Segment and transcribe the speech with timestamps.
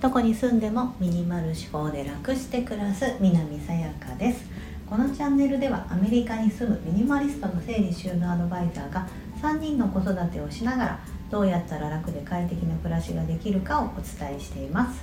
[0.00, 4.44] どこに住んでもミニマル思考で楽して暮らす南さやかです。
[4.88, 9.08] このチャンネルではアメリカに住むミニマリストの整理収納アドバイザーが
[9.42, 10.98] 3人の子育てをしながら
[11.30, 15.02] どうやったら楽で快適な暮らしができるかをお伝えしています。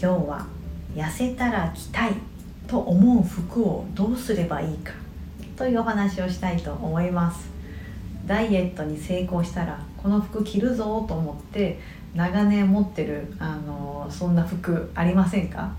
[0.00, 0.46] 今日は
[0.94, 2.14] 痩せたら着たい
[2.68, 4.92] と思う服をどうすればいいか
[5.56, 7.50] というお話をしたいと思います。
[8.26, 11.78] ダイエットに成功したらこの服着るぞと思って
[12.14, 15.70] 長年持ってるあのそんな服ありませんか？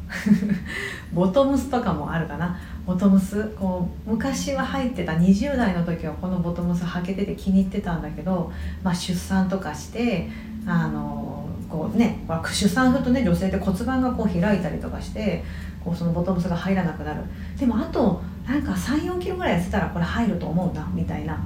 [1.13, 2.57] ボトムスとかもあるかな？
[2.85, 3.49] ボトムス？
[3.59, 10.29] こう昔は入ってた20代の時はこのボトムス履けてて気に入ってたんだけど、まあ、出産とかして
[10.65, 15.43] あのこうね出産するとね女性って骨盤がこう開いたりとかして
[15.83, 17.21] こうそのボトムスが入らなくなる。
[17.59, 21.37] でもあとなんか3 4キロぐらい痩せたらこれ入ると思うなみたいな、う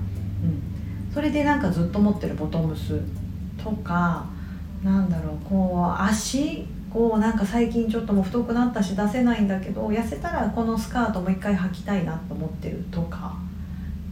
[0.48, 0.62] ん、
[1.16, 3.00] それでなんかずっと持ってるボトムス
[3.64, 4.26] とか
[4.84, 13.38] なんだろうこう足こうなんか最近ちょっともう太くなったし出せないんだけど痩せたらこのスカートもう一回履きたいなと思ってるとか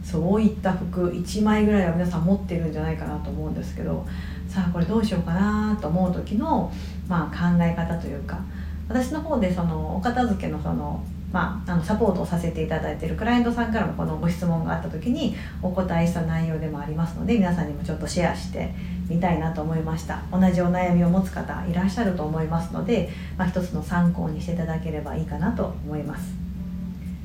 [0.02, 4.06] そういった服1枚ぐらいは皆さん持ってるんじゃないかなと思うんですけど
[4.48, 6.72] さあこれどうしようかなと思う時の、
[7.06, 8.40] まあ、考え方というか
[8.88, 18.72] 私の方でそのお片付けのそのまあ、あのサポートをさせていただいているクライアントさんからもこのご質問があった時にお答えした内容でもありますので皆さんにもちょっとシェアして
[19.08, 20.22] みたいなと思いました。
[20.30, 26.34] 同じお悩みを持つ方いらっしゃると思いますので、まあ、一つの参考にしていただければいいかなと思います。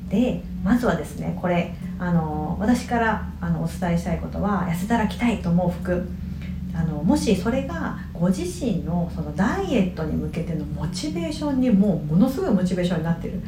[0.08, 6.08] でまずはですねこれあの私からあのお伝えしたいことは痩せたら着たいと思う服。
[6.74, 13.40] あのもしそれがご自身のそのダイエットに向けてのモチベーションにもうものすごいモチベーションになってる。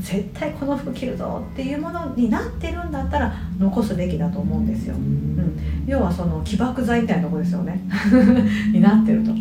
[0.00, 7.80] 絶対この服着るぞっていうものになってるんだったら残すべきだと思うんですよ、うん、要はその起爆剤みたいなとこですよね。
[8.72, 9.32] になってると。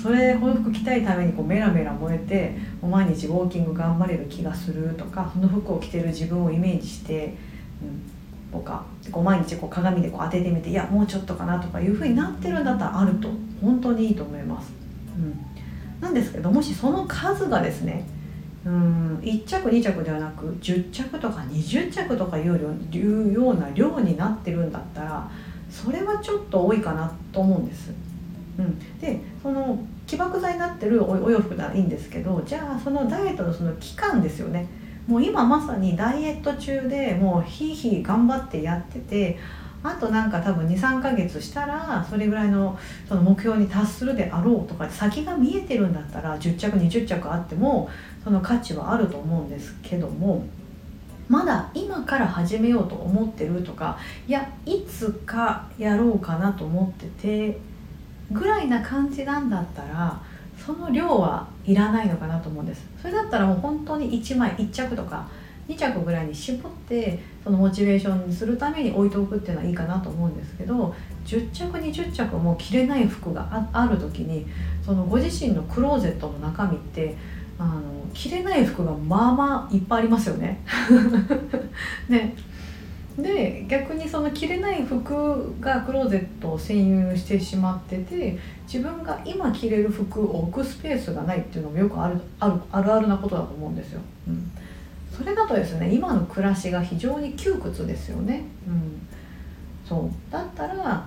[0.00, 7.34] それこの服着たいためにこうメラメラ燃えて毎日ウォーキング頑張れる気がするとかその服を着てる自分をイメージして、
[7.82, 8.13] うん。
[8.54, 13.28] とかこう毎日こう鏡でこう当ててみていやもうちょっとかなとかいうふうになってるんだったらあると
[13.60, 14.72] 本当にいいと思います。
[15.16, 15.44] うん、
[16.00, 18.06] なんですけどもしその数がですね
[18.64, 25.28] うん1着2着ではなく10着とか20着とかいうような量になってるんだったら
[25.68, 27.92] それはちょっと多いかなと思うんです。
[28.56, 34.68] うん、でその起爆剤になってるお洋服ならいいんですけどじゃあそのダイエットのその期間ですよね
[35.06, 39.38] もう今まさにダイエット中でもうひいひい頑張ってやってて
[39.82, 47.90] あとなんか多分23ヶ月したらそれぐらいのその目標に達するであろうとか先が見えてるんだったら10着20着あっても
[48.24, 50.46] その価値はあると思うんですけども
[51.28, 57.58] まだ今から始めようと思ってるとかいやいつかやろうかなと思ってて
[58.32, 60.22] ぐらいな感じなんだったら
[60.64, 65.28] その量はいらないのかなと思うんですそれだったらもう本当に1枚1着とか
[65.68, 74.46] 2着ぐらいに絞ってそのモチベーションにするために置いておくっていうのはいいかなと思うんですけど10着20着も着れない服がある時に
[74.84, 77.16] そのご自身のクローゼットの中身って
[77.58, 77.82] あの
[78.12, 80.60] 着れない服がまあまあいっぱいありますよね。
[82.08, 82.34] ね
[83.18, 88.36] で逆にその着れない服がクローゼットを占有してしまってて
[88.66, 94.00] 自分が今着れる服を置くスペースがないっていうのもよくあるあるあるあるなことだと思うんですよ。
[94.26, 94.50] うん、
[95.12, 98.42] それだとですね今の暮らしが非常に窮屈ですよね。
[98.66, 99.06] うん、
[99.88, 101.06] そうだったら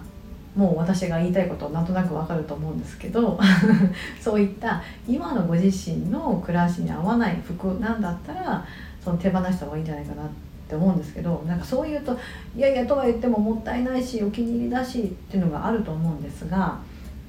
[0.55, 3.37] もう私が言いたいことなんとなくわかると思うんですけど
[4.19, 8.65] そういった今のご自身の暮らしに合わない服なんだったら
[9.03, 12.17] その手放した方がいいんじゃないかなってって思うんですけどなんかそう言うと
[12.55, 16.77] いやいやとは言ってももったいないしお気に入りだしっていうのがあると思うんですが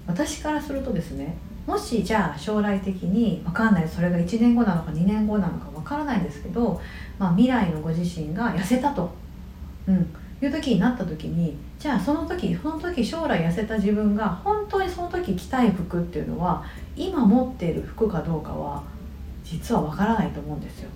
[0.09, 6.81] 私からするとですねもしじゃあ将来的に分かんないそれが1年後なのか2年後なのか分からないんですけど、
[7.19, 9.10] まあ、未来のご自身が痩せたと、
[9.87, 16.64] うん、いう時になった時にじゃあその時その時将来痩せた自分が本当にその時着たい服っていうのは
[16.96, 18.82] 今持っている服かどうかは
[19.44, 20.91] 実は分からないと思うんですよ。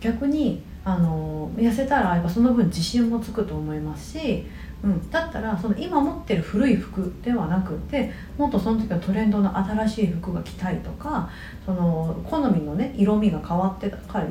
[0.00, 4.44] 逆にあの痩せたらやっぱその分自信もつくと思いますし、
[4.82, 11.30] うん、だったらその今持ってる古い服ではなくてもっとその時はトレンドの新しい服が着たいとか
[11.64, 14.26] その好みのね色味が変わってたり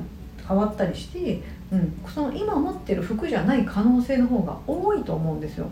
[0.47, 1.41] 変わったりして、
[1.71, 5.67] うん、その今持ってる服じゃない可能性の方が多いと思うんですよ。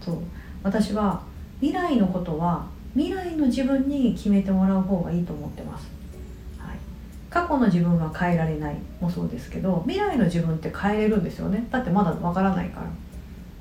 [0.00, 0.18] そう
[0.62, 1.22] 私は
[1.60, 6.01] 未来のことは未来の自分に決めてもらう方がいいと思ってます。
[7.32, 11.66] 過去の自分は変えられないもそうですけど未来の自分って変えれるんですよね。
[11.70, 12.86] だってまだわからないから。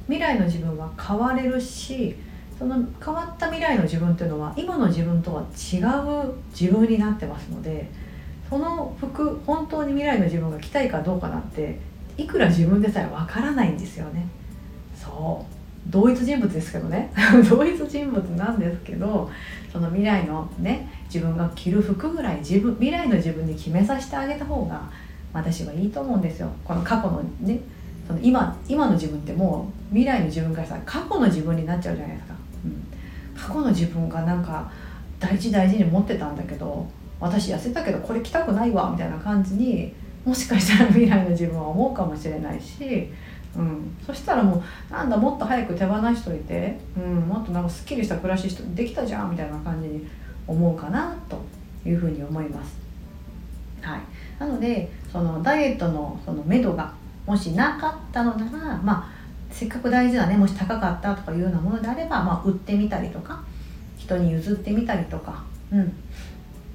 [0.08, 2.16] 未来の自分は変われるし
[2.60, 7.90] その変わった未来の自分っていうのは今の自分とは違う自分になってますので
[8.50, 11.80] その服本当に未来の自分が着たいかどうかなんて
[12.18, 14.28] いくら自分でさえわからないんですよね。
[14.96, 15.90] そう。
[15.90, 17.12] 同一人物ですけどね。
[17.50, 19.32] 同一人物なんですけど
[19.72, 24.90] その未来のね自分が着る服ぐらい自分未来の自分に決めさせてあげた方が
[25.34, 26.50] 私はいいと思うんですよ。
[26.64, 27.60] この過去のね
[28.08, 32.36] その今今の自分ってもう未来の自分からさ過去の自分になっちゃうじゃないですか、
[32.66, 34.72] うん、過去の自分がなんか
[35.20, 36.88] 大事大事に持ってたんだけど
[37.20, 39.94] 私痩せたけどこれ着たくないわみたいな感じに
[40.26, 43.10] もしかしたら未来の自分は思うかもしれないし
[43.56, 50.08] うん、そしたらもうなんだもっと早く手放しといて、うん、もっとなんかすっきりした暮らしできたじゃんみたいな感じに
[50.48, 51.42] 思うかなと
[51.88, 52.80] いうふうに思います。
[53.82, 54.02] はい、
[54.40, 56.94] なのでそのダイエットのその目処が
[57.26, 59.10] もしなかったのなら、まあ、
[59.52, 63.44] せっかく大事だねもし高かったとかいうようなものであれば、まあ、売ってみたりとか
[63.98, 65.94] 人に譲ってみたりとか、うん、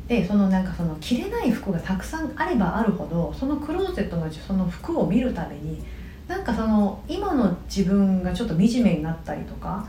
[0.06, 5.82] でそのなんかその着れない服がたくさんあればあるほどそのクローゼットのその服を見るたびに
[6.28, 9.86] なんかその今の自分がちょっと惨めになったりとか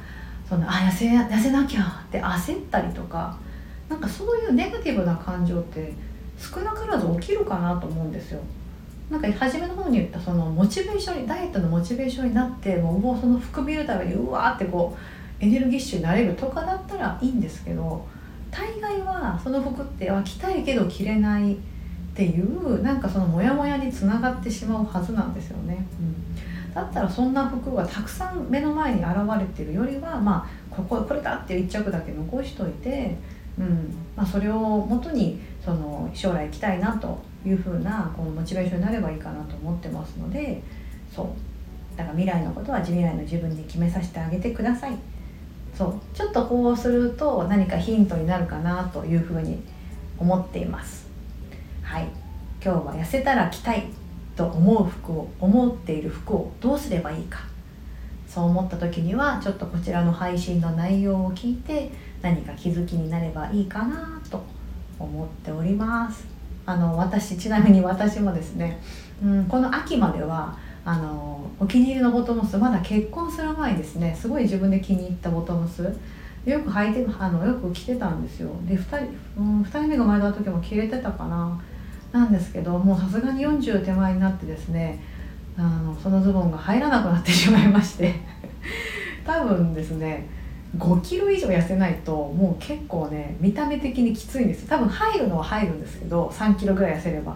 [0.48, 3.38] そのあ痩せ痩せなきゃって焦ったりとか
[3.90, 5.94] なんかそういうネガティブな感情って
[6.38, 8.40] 少なからず起きるかなと思うんですよ。
[9.10, 14.98] なんか初めの方に言ったそのモチベーションにダイエットのモチベーションになってもうその服見るためにうわーってこ
[15.42, 18.06] うエネルギッシュになれるとかだったらいいんですけど
[18.52, 21.58] 大概はその服っては着たいけど着れないっ
[22.16, 25.86] ていうなんかそのモヤモヤにつながってしまうはずなんですよね。
[26.00, 33.16] うん、だったらそんな服がたくさん目の前に現れてるよりはまあこここれだっていう一着だけ残しといて、
[33.58, 33.94] うん。
[34.16, 40.62] まあ、それをもとにその将来着たいなというふうなこのモチベーションになればいいかなと思ってますので
[41.14, 41.28] そう。
[41.98, 44.96] だから未来のことは未来の自分に決めさせてあげてください。
[45.74, 46.00] そう。
[46.14, 49.62] ちょっとこうすると何かヒントになるかなというふうに
[50.18, 51.08] 思っています。
[51.82, 52.08] はい。
[52.64, 53.86] 今日は痩せたら着たい
[54.36, 57.57] と思う服を思っている服をどうすればいいか。
[58.38, 61.92] そう思った時にはちょっとこちらの配信の内容を聞いて
[62.22, 64.44] 何か気づきになればいいかなと
[65.00, 66.28] 思っております。
[66.68, 68.80] あの私ちなみに私もですね、
[69.24, 70.56] うん、この秋までは
[70.86, 74.16] あのお気に入りのボトムスまだ結婚する前ですね。
[74.16, 75.82] すごい自分で気に入ったボトムス
[76.46, 78.52] よく履いてあのよく着てたんですよ。
[78.68, 78.98] で2人,、
[79.36, 81.60] うん、2人目が生まれた時も着れてたかな。
[82.12, 85.00] なんですけどもうさすがに40手前になってですね
[85.58, 88.14] あのそのズボンが入らなくなってしまいまして。
[89.26, 90.26] 多分ですね
[90.78, 97.36] 5キロ以上痩せないともう結構ね見た目的にきついんです多分入るのは入るんですけど3キロぐらい痩せれば。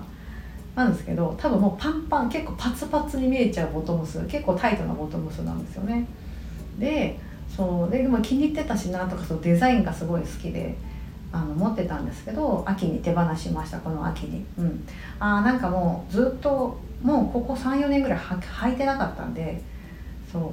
[0.75, 6.05] なんですけど多分もうパンパン結構パツパツに見えちゃうボトムス結構タイトなボトムスなんですよね。
[6.79, 7.19] で
[7.55, 10.75] そうでも気に入ってたしなとかそうデザインがすごい好きで
[11.33, 14.87] あの持ってたんですけど秋に手放しましたこの秋に、うん、
[15.19, 19.61] あなんかもうずっともうここ34年ぐらい履いてなかったんで
[20.31, 20.43] そう。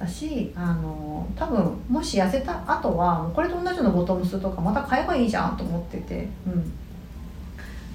[0.00, 6.72] だしあの多分もし痩せた後はこれと同じようなボトムスとかまた買えばいいじゃんと思ってて、うん、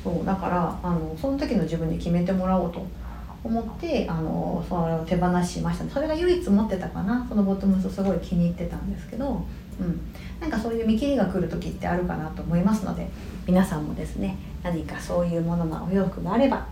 [0.04, 2.86] そうだからあのその時の自分に決めてもらおうと
[3.42, 5.89] 思ってあのそれを手放しました。
[5.89, 7.25] それが唯一持ってたかな。
[7.30, 9.45] そのボトムスすごい気に入ってたんですけど
[9.80, 10.01] うん、
[10.39, 13.08] なんかそういう見切りが来る時ってあるかなと思いますので
[13.46, 16.67] 皆さんもですね何かそういうものがお洋服があれば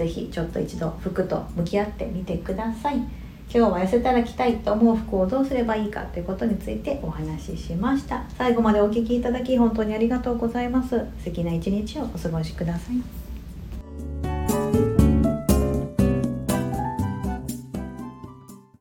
[0.00, 2.96] 是非ちょっと一度服と向き合ってみてください。
[2.96, 8.24] 今日は痩せたら着たいと思う服をどうすればいいかということについてお話ししました。
[8.38, 10.90] 最後までお聴きいただき本当にありがとうございます。
[10.90, 13.29] 素敵な一日をお過ごしください。